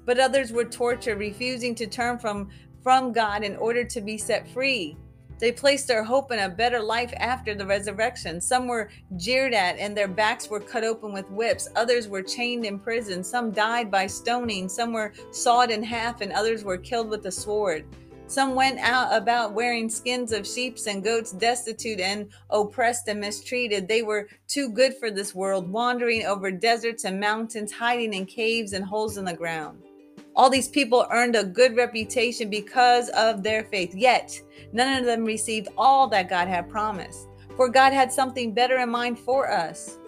But 0.04 0.18
others 0.18 0.52
were 0.52 0.64
tortured, 0.64 1.18
refusing 1.18 1.74
to 1.76 1.86
turn 1.86 2.18
from, 2.18 2.50
from 2.82 3.12
God 3.12 3.42
in 3.42 3.56
order 3.56 3.84
to 3.84 4.00
be 4.00 4.18
set 4.18 4.48
free. 4.48 4.96
They 5.38 5.52
placed 5.52 5.86
their 5.86 6.02
hope 6.02 6.32
in 6.32 6.38
a 6.38 6.48
better 6.48 6.80
life 6.80 7.12
after 7.18 7.54
the 7.54 7.66
resurrection. 7.66 8.40
Some 8.40 8.66
were 8.66 8.88
jeered 9.16 9.52
at 9.52 9.78
and 9.78 9.96
their 9.96 10.08
backs 10.08 10.48
were 10.48 10.60
cut 10.60 10.82
open 10.82 11.12
with 11.12 11.30
whips. 11.30 11.68
Others 11.76 12.08
were 12.08 12.22
chained 12.22 12.64
in 12.64 12.78
prison. 12.78 13.22
Some 13.22 13.50
died 13.50 13.90
by 13.90 14.06
stoning. 14.06 14.68
Some 14.68 14.92
were 14.92 15.12
sawed 15.32 15.70
in 15.70 15.82
half 15.82 16.22
and 16.22 16.32
others 16.32 16.64
were 16.64 16.78
killed 16.78 17.10
with 17.10 17.26
a 17.26 17.32
sword. 17.32 17.84
Some 18.28 18.56
went 18.56 18.80
out 18.80 19.16
about 19.16 19.52
wearing 19.52 19.88
skins 19.88 20.32
of 20.32 20.46
sheep 20.46 20.78
and 20.88 21.02
goats, 21.02 21.30
destitute 21.30 22.00
and 22.00 22.28
oppressed 22.50 23.06
and 23.08 23.20
mistreated. 23.20 23.86
They 23.86 24.02
were 24.02 24.28
too 24.48 24.68
good 24.68 24.94
for 24.94 25.12
this 25.12 25.34
world, 25.34 25.70
wandering 25.70 26.26
over 26.26 26.50
deserts 26.50 27.04
and 27.04 27.20
mountains, 27.20 27.70
hiding 27.70 28.14
in 28.14 28.26
caves 28.26 28.72
and 28.72 28.84
holes 28.84 29.16
in 29.16 29.24
the 29.24 29.32
ground. 29.32 29.80
All 30.34 30.50
these 30.50 30.68
people 30.68 31.06
earned 31.12 31.36
a 31.36 31.44
good 31.44 31.76
reputation 31.76 32.50
because 32.50 33.08
of 33.10 33.42
their 33.42 33.64
faith, 33.64 33.94
yet 33.94 34.38
none 34.72 34.98
of 34.98 35.06
them 35.06 35.24
received 35.24 35.68
all 35.78 36.08
that 36.08 36.28
God 36.28 36.48
had 36.48 36.68
promised. 36.68 37.28
For 37.56 37.68
God 37.68 37.92
had 37.92 38.12
something 38.12 38.52
better 38.52 38.76
in 38.78 38.90
mind 38.90 39.18
for 39.18 39.50
us, 39.50 39.98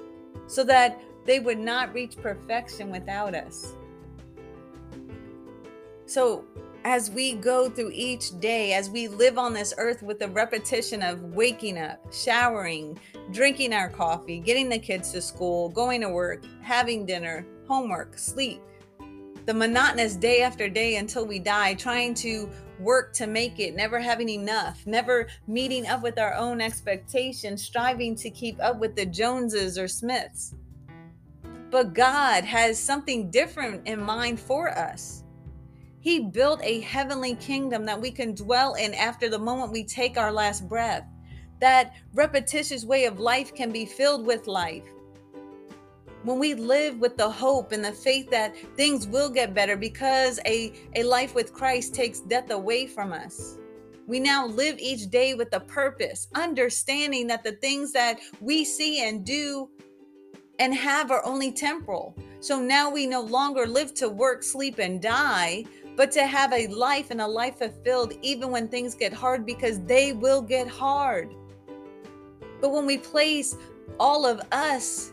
so 0.49 0.65
that 0.65 1.01
they 1.25 1.41
would 1.41 1.59
not 1.59 1.95
reach 1.95 2.17
perfection 2.17 2.91
without 2.91 3.35
us. 3.35 3.75
So, 6.05 6.45
as 6.85 7.11
we 7.11 7.35
go 7.35 7.69
through 7.69 7.91
each 7.93 8.39
day, 8.41 8.73
as 8.75 8.89
we 8.89 9.09
live 9.09 9.39
on 9.39 9.53
this 9.53 9.75
earth 9.79 10.03
with 10.03 10.19
the 10.19 10.29
repetition 10.29 11.03
of 11.03 11.23
waking 11.23 11.79
up, 11.79 12.01
showering, 12.13 12.99
drinking 13.33 13.73
our 13.73 13.91
coffee, 13.91 14.39
getting 14.39 14.69
the 14.69 14.79
kids 14.79 15.13
to 15.13 15.21
school, 15.21 15.69
going 15.69 16.01
to 16.01 16.09
work, 16.09 16.45
having 16.63 17.05
dinner, 17.05 17.47
homework, 17.67 18.17
sleep, 18.17 18.61
the 19.47 19.55
monotonous 19.55 20.15
day 20.15 20.43
after 20.43 20.69
day 20.69 20.97
until 20.97 21.27
we 21.27 21.39
die, 21.39 21.75
trying 21.75 22.15
to 22.15 22.49
work 22.79 23.13
to 23.15 23.27
make 23.27 23.59
it, 23.59 23.75
never 23.75 23.99
having 23.99 24.29
enough, 24.29 24.87
never 24.87 25.27
meeting 25.47 25.87
up 25.87 26.03
with 26.03 26.19
our 26.19 26.35
own 26.35 26.61
expectations, 26.61 27.63
striving 27.63 28.15
to 28.15 28.31
keep 28.31 28.61
up 28.63 28.79
with 28.79 28.95
the 28.95 29.07
Joneses 29.07 29.79
or 29.79 29.89
Smiths. 29.89 30.55
But 31.71 31.93
God 31.93 32.45
has 32.45 32.79
something 32.79 33.31
different 33.31 33.87
in 33.87 34.01
mind 34.01 34.39
for 34.39 34.69
us. 34.69 35.25
He 36.09 36.21
built 36.21 36.63
a 36.63 36.81
heavenly 36.81 37.35
kingdom 37.35 37.85
that 37.85 38.01
we 38.01 38.11
can 38.11 38.35
dwell 38.35 38.73
in 38.77 38.95
after 38.95 39.29
the 39.29 39.39
moment 39.39 39.73
we 39.73 39.85
take 39.85 40.17
our 40.17 40.33
last 40.33 40.67
breath. 40.67 41.05
That 41.61 41.93
repetitious 42.15 42.83
way 42.83 43.05
of 43.05 43.21
life 43.21 43.55
can 43.55 43.71
be 43.71 43.85
filled 43.85 44.25
with 44.25 44.47
life 44.47 44.89
when 46.23 46.39
we 46.39 46.55
live 46.55 46.99
with 46.99 47.19
the 47.19 47.29
hope 47.29 47.73
and 47.73 47.85
the 47.85 47.93
faith 47.93 48.31
that 48.31 48.57
things 48.75 49.07
will 49.07 49.29
get 49.29 49.53
better 49.53 49.77
because 49.77 50.41
a, 50.47 50.73
a 50.95 51.03
life 51.03 51.35
with 51.35 51.53
Christ 51.53 51.95
takes 51.95 52.21
death 52.21 52.49
away 52.49 52.87
from 52.87 53.13
us. 53.13 53.59
We 54.07 54.19
now 54.19 54.47
live 54.47 54.79
each 54.79 55.11
day 55.11 55.35
with 55.35 55.53
a 55.53 55.61
purpose, 55.61 56.29
understanding 56.35 57.27
that 57.27 57.45
the 57.45 57.53
things 57.53 57.93
that 57.93 58.19
we 58.41 58.65
see 58.65 59.07
and 59.07 59.27
do 59.27 59.69
and 60.59 60.75
have 60.75 61.11
are 61.11 61.25
only 61.25 61.53
temporal. 61.53 62.15
So 62.41 62.59
now 62.59 62.91
we 62.91 63.07
no 63.07 63.21
longer 63.21 63.67
live 63.67 63.95
to 63.95 64.09
work, 64.09 64.43
sleep, 64.43 64.79
and 64.79 65.01
die, 65.01 65.65
but 65.97 66.13
to 66.13 66.27
have 66.27 66.53
a 66.53 66.69
life 66.69 67.11
and 67.11 67.21
a 67.21 67.27
life 67.27 67.59
fulfilled 67.59 68.15
even 68.23 68.51
when 68.51 68.69
things 68.69 68.95
get 68.95 69.13
hard 69.13 69.45
because 69.45 69.81
they 69.81 70.13
will 70.13 70.41
get 70.41 70.69
hard. 70.69 71.35
But 72.61 72.73
when 72.73 72.87
we 72.87 72.99
place 72.99 73.57
all 73.99 74.25
of 74.27 74.41
us 74.53 75.13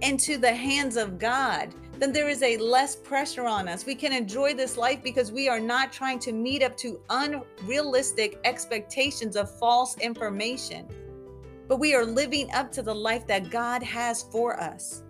into 0.00 0.38
the 0.38 0.52
hands 0.52 0.96
of 0.96 1.18
God, 1.18 1.74
then 1.98 2.12
there 2.12 2.28
is 2.28 2.42
a 2.42 2.56
less 2.56 2.96
pressure 2.96 3.46
on 3.46 3.68
us. 3.68 3.86
We 3.86 3.94
can 3.94 4.12
enjoy 4.12 4.54
this 4.54 4.76
life 4.76 5.02
because 5.02 5.30
we 5.30 5.48
are 5.48 5.60
not 5.60 5.92
trying 5.92 6.18
to 6.20 6.32
meet 6.32 6.62
up 6.62 6.76
to 6.78 7.00
unrealistic 7.10 8.40
expectations 8.44 9.36
of 9.36 9.56
false 9.58 9.96
information, 9.98 10.88
but 11.72 11.78
we 11.78 11.94
are 11.94 12.04
living 12.04 12.52
up 12.52 12.70
to 12.70 12.82
the 12.82 12.94
life 12.94 13.26
that 13.26 13.48
God 13.48 13.82
has 13.82 14.24
for 14.24 14.60
us. 14.60 15.04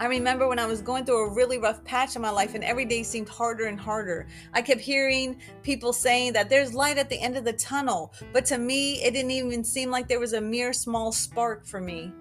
I 0.00 0.06
remember 0.06 0.48
when 0.48 0.58
I 0.58 0.66
was 0.66 0.82
going 0.82 1.04
through 1.04 1.26
a 1.26 1.32
really 1.32 1.56
rough 1.56 1.84
patch 1.84 2.16
in 2.16 2.22
my 2.22 2.30
life 2.30 2.56
and 2.56 2.64
every 2.64 2.84
day 2.84 3.04
seemed 3.04 3.28
harder 3.28 3.66
and 3.66 3.78
harder. 3.78 4.26
I 4.52 4.60
kept 4.60 4.80
hearing 4.80 5.40
people 5.62 5.92
saying 5.92 6.32
that 6.32 6.50
there's 6.50 6.74
light 6.74 6.98
at 6.98 7.08
the 7.08 7.20
end 7.20 7.36
of 7.36 7.44
the 7.44 7.52
tunnel, 7.52 8.12
but 8.32 8.44
to 8.46 8.58
me, 8.58 9.04
it 9.04 9.12
didn't 9.12 9.30
even 9.30 9.62
seem 9.62 9.88
like 9.88 10.08
there 10.08 10.18
was 10.18 10.32
a 10.32 10.40
mere 10.40 10.72
small 10.72 11.12
spark 11.12 11.64
for 11.64 11.80
me 11.80 12.12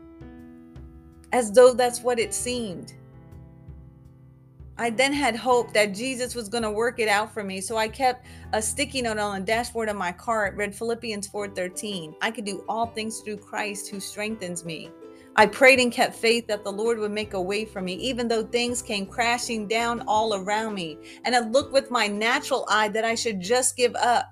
as 1.32 1.52
though 1.52 1.74
that's 1.74 2.02
what 2.02 2.20
it 2.20 2.32
seemed. 2.32 2.94
I 4.78 4.90
then 4.90 5.14
had 5.14 5.36
hope 5.36 5.72
that 5.74 5.94
Jesus 5.94 6.34
was 6.34 6.50
going 6.50 6.64
to 6.64 6.72
work 6.72 7.00
it 7.00 7.08
out 7.08 7.34
for 7.34 7.44
me. 7.44 7.62
So 7.62 7.78
I 7.78 7.88
kept 7.88 8.26
a 8.54 8.62
sticky 8.62 9.04
note 9.04 9.20
on 9.20 9.40
the 9.40 9.46
dashboard 9.46 9.90
of 9.90 9.96
my 9.96 10.12
car. 10.12 10.48
It 10.48 10.56
read 10.56 10.76
Philippians 10.76 11.28
4:13. 11.28 12.16
I 12.22 12.32
could 12.32 12.46
do 12.46 12.64
all 12.68 12.88
things 12.88 13.20
through 13.20 13.38
Christ 13.38 13.90
who 13.90 14.00
strengthens 14.00 14.66
me. 14.66 14.90
I 15.36 15.48
prayed 15.48 15.80
and 15.80 15.92
kept 15.92 16.16
faith 16.16 16.48
that 16.48 16.64
the 16.64 16.72
Lord 16.72 17.00
would 17.00 17.12
make 17.12 17.34
a 17.34 17.42
way 17.42 17.66
for 17.66 17.82
me, 17.82 17.94
even 17.96 18.28
though 18.28 18.44
things 18.44 18.82
came 18.84 19.06
crashing 19.06 19.68
down 19.68 20.04
all 20.08 20.36
around 20.36 20.76
me. 20.76 20.98
And 21.26 21.34
it 21.34 21.52
looked 21.52 21.74
with 21.74 21.90
my 21.90 22.08
natural 22.08 22.66
eye 22.70 22.90
that 22.90 23.06
I 23.06 23.16
should 23.16 23.40
just 23.42 23.76
give 23.76 23.96
up. 23.96 24.32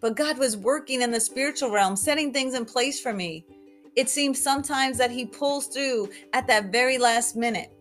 But 0.00 0.16
God 0.16 0.38
was 0.38 0.56
working 0.56 1.02
in 1.02 1.10
the 1.10 1.20
spiritual 1.20 1.70
realm, 1.70 1.96
setting 1.96 2.32
things 2.32 2.54
in 2.54 2.64
place 2.64 3.00
for 3.00 3.12
me. 3.12 3.44
It 3.96 4.08
seems 4.08 4.40
sometimes 4.40 4.98
that 4.98 5.10
he 5.10 5.26
pulls 5.26 5.66
through 5.66 6.10
at 6.32 6.46
that 6.46 6.70
very 6.70 6.98
last 6.98 7.34
minute, 7.34 7.72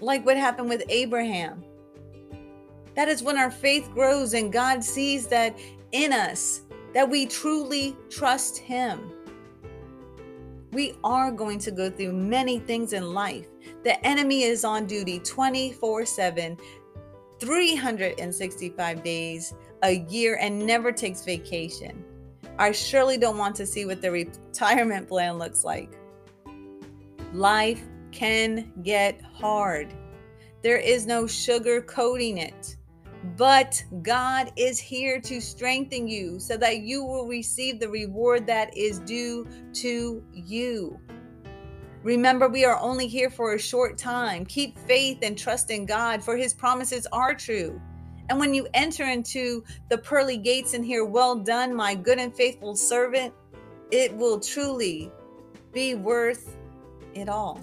like 0.00 0.24
what 0.24 0.36
happened 0.36 0.68
with 0.68 0.82
Abraham. 0.88 1.64
That 2.94 3.08
is 3.08 3.22
when 3.22 3.38
our 3.38 3.50
faith 3.50 3.90
grows 3.92 4.34
and 4.34 4.52
God 4.52 4.82
sees 4.82 5.26
that 5.28 5.58
in 5.92 6.12
us, 6.12 6.62
that 6.92 7.08
we 7.08 7.26
truly 7.26 7.96
trust 8.08 8.58
Him. 8.58 9.12
We 10.72 10.94
are 11.02 11.32
going 11.32 11.58
to 11.60 11.70
go 11.70 11.90
through 11.90 12.12
many 12.12 12.60
things 12.60 12.92
in 12.92 13.12
life. 13.12 13.46
The 13.82 14.04
enemy 14.06 14.42
is 14.42 14.64
on 14.64 14.86
duty 14.86 15.18
24 15.20 16.04
7, 16.04 16.56
365 17.38 19.02
days 19.02 19.54
a 19.82 19.98
year, 20.08 20.38
and 20.40 20.64
never 20.66 20.92
takes 20.92 21.24
vacation. 21.24 22.04
I 22.58 22.72
surely 22.72 23.16
don't 23.16 23.38
want 23.38 23.56
to 23.56 23.66
see 23.66 23.86
what 23.86 24.02
the 24.02 24.10
retirement 24.10 25.08
plan 25.08 25.38
looks 25.38 25.64
like. 25.64 25.96
Life 27.32 27.82
can 28.12 28.72
get 28.82 29.20
hard. 29.22 29.94
There 30.62 30.78
is 30.78 31.06
no 31.06 31.26
sugar 31.26 31.80
coating 31.82 32.38
it. 32.38 32.76
But 33.36 33.82
God 34.02 34.50
is 34.56 34.78
here 34.78 35.20
to 35.20 35.40
strengthen 35.40 36.08
you 36.08 36.38
so 36.38 36.56
that 36.56 36.78
you 36.78 37.04
will 37.04 37.26
receive 37.26 37.78
the 37.78 37.88
reward 37.88 38.46
that 38.46 38.76
is 38.76 39.00
due 39.00 39.46
to 39.74 40.24
you. 40.32 40.98
Remember, 42.02 42.48
we 42.48 42.64
are 42.64 42.80
only 42.80 43.06
here 43.06 43.28
for 43.28 43.54
a 43.54 43.58
short 43.58 43.98
time. 43.98 44.46
Keep 44.46 44.78
faith 44.78 45.18
and 45.22 45.36
trust 45.36 45.70
in 45.70 45.84
God, 45.84 46.24
for 46.24 46.34
his 46.34 46.54
promises 46.54 47.06
are 47.12 47.34
true. 47.34 47.78
And 48.30 48.38
when 48.38 48.54
you 48.54 48.66
enter 48.72 49.04
into 49.04 49.64
the 49.90 49.98
pearly 49.98 50.38
gates 50.38 50.72
and 50.72 50.84
hear, 50.84 51.04
Well 51.04 51.36
done, 51.36 51.74
my 51.74 51.94
good 51.94 52.18
and 52.18 52.34
faithful 52.34 52.74
servant, 52.74 53.34
it 53.90 54.16
will 54.16 54.40
truly 54.40 55.10
be 55.72 55.94
worth 55.94 56.56
it 57.12 57.28
all. 57.28 57.60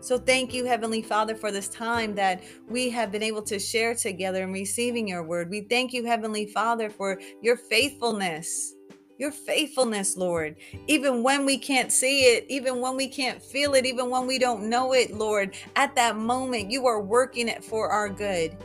So, 0.00 0.18
thank 0.18 0.54
you, 0.54 0.64
Heavenly 0.64 1.02
Father, 1.02 1.34
for 1.34 1.52
this 1.52 1.68
time 1.68 2.14
that 2.14 2.42
we 2.68 2.88
have 2.90 3.12
been 3.12 3.22
able 3.22 3.42
to 3.42 3.58
share 3.58 3.94
together 3.94 4.42
in 4.42 4.52
receiving 4.52 5.06
your 5.06 5.22
word. 5.22 5.50
We 5.50 5.62
thank 5.62 5.92
you, 5.92 6.04
Heavenly 6.04 6.46
Father, 6.46 6.88
for 6.90 7.20
your 7.42 7.56
faithfulness. 7.56 8.74
Your 9.18 9.30
faithfulness, 9.30 10.16
Lord. 10.16 10.56
Even 10.86 11.22
when 11.22 11.44
we 11.44 11.58
can't 11.58 11.92
see 11.92 12.22
it, 12.22 12.46
even 12.48 12.80
when 12.80 12.96
we 12.96 13.06
can't 13.06 13.42
feel 13.42 13.74
it, 13.74 13.84
even 13.84 14.08
when 14.08 14.26
we 14.26 14.38
don't 14.38 14.70
know 14.70 14.94
it, 14.94 15.12
Lord, 15.12 15.54
at 15.76 15.94
that 15.96 16.16
moment, 16.16 16.70
you 16.70 16.86
are 16.86 17.02
working 17.02 17.46
it 17.46 17.62
for 17.62 17.90
our 17.90 18.08
good. 18.08 18.56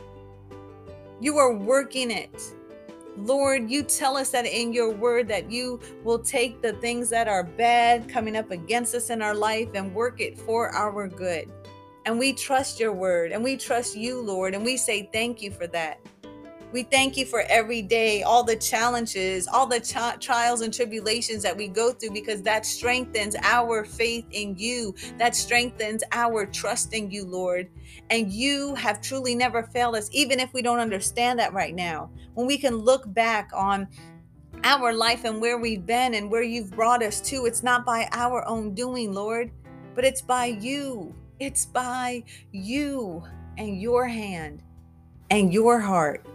You 1.20 1.36
are 1.36 1.52
working 1.52 2.10
it 2.10 2.40
Lord, 3.16 3.70
you 3.70 3.82
tell 3.82 4.16
us 4.16 4.30
that 4.30 4.46
in 4.46 4.72
your 4.72 4.92
word 4.92 5.28
that 5.28 5.50
you 5.50 5.80
will 6.04 6.18
take 6.18 6.60
the 6.60 6.74
things 6.74 7.08
that 7.10 7.28
are 7.28 7.44
bad 7.44 8.08
coming 8.08 8.36
up 8.36 8.50
against 8.50 8.94
us 8.94 9.10
in 9.10 9.22
our 9.22 9.34
life 9.34 9.68
and 9.74 9.94
work 9.94 10.20
it 10.20 10.38
for 10.38 10.70
our 10.74 11.08
good. 11.08 11.50
And 12.04 12.18
we 12.18 12.32
trust 12.32 12.78
your 12.78 12.92
word 12.92 13.32
and 13.32 13.42
we 13.42 13.56
trust 13.56 13.96
you, 13.96 14.20
Lord, 14.20 14.54
and 14.54 14.64
we 14.64 14.76
say 14.76 15.08
thank 15.12 15.42
you 15.42 15.50
for 15.50 15.66
that. 15.68 15.98
We 16.72 16.82
thank 16.82 17.16
you 17.16 17.24
for 17.24 17.44
every 17.48 17.80
day, 17.80 18.22
all 18.22 18.42
the 18.42 18.56
challenges, 18.56 19.46
all 19.46 19.66
the 19.66 19.80
ch- 19.80 20.20
trials 20.20 20.62
and 20.62 20.74
tribulations 20.74 21.42
that 21.44 21.56
we 21.56 21.68
go 21.68 21.92
through, 21.92 22.10
because 22.10 22.42
that 22.42 22.66
strengthens 22.66 23.36
our 23.42 23.84
faith 23.84 24.26
in 24.32 24.56
you. 24.58 24.94
That 25.16 25.36
strengthens 25.36 26.02
our 26.12 26.44
trust 26.44 26.92
in 26.92 27.10
you, 27.10 27.24
Lord. 27.24 27.68
And 28.10 28.32
you 28.32 28.74
have 28.74 29.00
truly 29.00 29.34
never 29.34 29.62
failed 29.62 29.94
us, 29.94 30.08
even 30.12 30.40
if 30.40 30.52
we 30.52 30.60
don't 30.60 30.80
understand 30.80 31.38
that 31.38 31.52
right 31.52 31.74
now. 31.74 32.10
When 32.34 32.46
we 32.46 32.58
can 32.58 32.76
look 32.76 33.12
back 33.14 33.50
on 33.54 33.86
our 34.64 34.92
life 34.92 35.24
and 35.24 35.40
where 35.40 35.58
we've 35.58 35.86
been 35.86 36.14
and 36.14 36.30
where 36.30 36.42
you've 36.42 36.72
brought 36.72 37.02
us 37.02 37.20
to, 37.30 37.46
it's 37.46 37.62
not 37.62 37.86
by 37.86 38.08
our 38.12 38.46
own 38.46 38.74
doing, 38.74 39.14
Lord, 39.14 39.52
but 39.94 40.04
it's 40.04 40.20
by 40.20 40.46
you. 40.46 41.14
It's 41.38 41.64
by 41.64 42.24
you 42.50 43.22
and 43.56 43.80
your 43.80 44.06
hand 44.06 44.62
and 45.30 45.52
your 45.52 45.78
heart. 45.78 46.26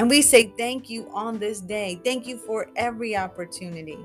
And 0.00 0.08
we 0.08 0.22
say 0.22 0.54
thank 0.56 0.88
you 0.88 1.10
on 1.12 1.38
this 1.38 1.60
day. 1.60 2.00
Thank 2.02 2.26
you 2.26 2.38
for 2.38 2.70
every 2.74 3.14
opportunity. 3.14 3.98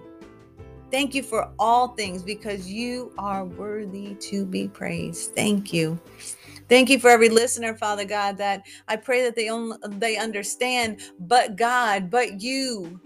Thank 0.91 1.15
you 1.15 1.23
for 1.23 1.53
all 1.57 1.95
things 1.95 2.21
because 2.21 2.69
you 2.69 3.13
are 3.17 3.45
worthy 3.45 4.15
to 4.15 4.45
be 4.45 4.67
praised. 4.67 5.33
Thank 5.35 5.71
you. 5.71 5.97
Thank 6.67 6.89
you 6.89 6.99
for 6.99 7.09
every 7.09 7.29
listener, 7.29 7.77
Father 7.77 8.03
God, 8.03 8.35
that 8.39 8.63
I 8.89 8.97
pray 8.97 9.23
that 9.23 9.37
they 9.37 9.47
only, 9.49 9.77
they 9.91 10.17
understand, 10.17 10.99
but 11.17 11.55
God, 11.55 12.09
but 12.09 12.41
you. 12.41 12.99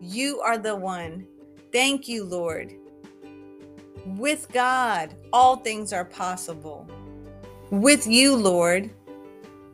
You 0.00 0.40
are 0.40 0.56
the 0.56 0.76
one. 0.76 1.26
Thank 1.72 2.08
you, 2.08 2.24
Lord. 2.24 2.72
With 4.06 4.48
God, 4.50 5.14
all 5.30 5.56
things 5.56 5.92
are 5.92 6.06
possible. 6.06 6.88
With 7.70 8.06
you, 8.06 8.34
Lord, 8.34 8.90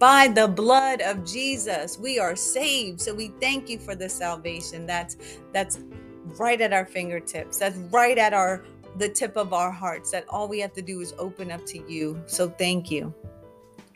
by 0.02 0.26
the 0.26 0.48
blood 0.48 1.00
of 1.02 1.24
Jesus 1.24 1.96
we 1.96 2.18
are 2.18 2.34
saved 2.34 3.00
so 3.00 3.14
we 3.14 3.28
thank 3.40 3.68
you 3.68 3.78
for 3.78 3.94
the 3.94 4.08
salvation 4.08 4.84
that's 4.84 5.16
that's 5.52 5.78
right 6.40 6.60
at 6.60 6.72
our 6.72 6.84
fingertips 6.84 7.56
that's 7.56 7.76
right 7.92 8.18
at 8.18 8.32
our 8.32 8.64
the 8.96 9.08
tip 9.08 9.36
of 9.36 9.52
our 9.52 9.70
hearts 9.70 10.10
that 10.10 10.24
all 10.28 10.48
we 10.48 10.58
have 10.58 10.72
to 10.72 10.82
do 10.82 11.00
is 11.00 11.14
open 11.20 11.52
up 11.52 11.64
to 11.66 11.78
you 11.88 12.20
so 12.26 12.48
thank 12.48 12.90
you 12.90 13.14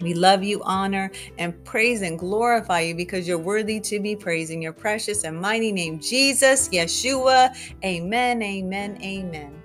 we 0.00 0.12
love 0.14 0.44
you, 0.44 0.62
honor, 0.62 1.10
and 1.38 1.64
praise 1.64 2.02
and 2.02 2.18
glorify 2.18 2.80
you 2.80 2.94
because 2.94 3.26
you're 3.26 3.38
worthy 3.38 3.80
to 3.80 3.98
be 3.98 4.14
praised 4.14 4.52
in 4.52 4.60
your 4.60 4.74
precious 4.74 5.24
and 5.24 5.40
mighty 5.40 5.72
name, 5.72 5.98
Jesus, 5.98 6.68
Yeshua. 6.68 7.56
Amen, 7.82 8.42
amen, 8.42 8.98
amen. 9.02 9.62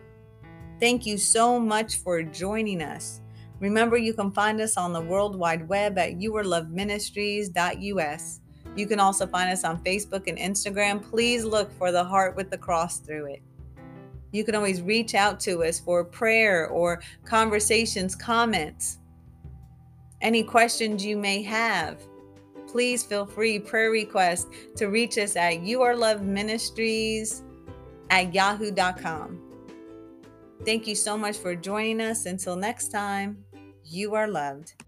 Thank 0.79 1.05
you 1.05 1.17
so 1.17 1.59
much 1.59 1.97
for 1.97 2.23
joining 2.23 2.81
us. 2.81 3.20
Remember, 3.61 3.95
you 3.95 4.13
can 4.13 4.31
find 4.31 4.59
us 4.59 4.75
on 4.75 4.91
the 4.91 4.99
World 4.99 5.35
Wide 5.35 5.69
Web 5.69 5.99
at 5.99 6.19
yourloveministries.us. 6.19 8.39
You 8.75 8.87
can 8.87 8.99
also 8.99 9.27
find 9.27 9.51
us 9.51 9.63
on 9.63 9.83
Facebook 9.83 10.27
and 10.27 10.39
Instagram. 10.39 11.03
Please 11.03 11.45
look 11.45 11.71
for 11.77 11.91
the 11.91 12.03
heart 12.03 12.35
with 12.35 12.49
the 12.49 12.57
cross 12.57 12.97
through 12.97 13.27
it. 13.27 13.43
You 14.31 14.43
can 14.43 14.55
always 14.55 14.81
reach 14.81 15.13
out 15.13 15.39
to 15.41 15.63
us 15.63 15.79
for 15.79 16.03
prayer 16.03 16.69
or 16.69 17.03
conversations, 17.23 18.15
comments, 18.15 18.97
any 20.21 20.41
questions 20.43 21.05
you 21.05 21.17
may 21.17 21.43
have. 21.43 22.01
Please 22.67 23.03
feel 23.03 23.27
free, 23.27 23.59
prayer 23.59 23.91
request, 23.91 24.47
to 24.77 24.87
reach 24.87 25.19
us 25.19 25.35
at 25.35 25.55
yourloveministries 25.55 27.43
at 28.09 28.33
yahoo.com. 28.33 29.39
Thank 30.65 30.87
you 30.87 30.95
so 30.95 31.15
much 31.17 31.37
for 31.37 31.55
joining 31.55 32.01
us. 32.01 32.25
Until 32.25 32.55
next 32.55 32.87
time. 32.89 33.45
You 33.93 34.15
are 34.15 34.25
loved. 34.25 34.81